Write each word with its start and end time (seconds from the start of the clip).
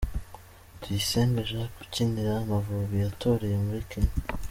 Tuyisenge 0.79 1.41
Jacques 1.49 1.79
ukinira 1.83 2.33
Amavubi 2.43 2.95
yatoreye 3.05 3.57
muri 3.65 3.81
Kenya. 3.91 4.13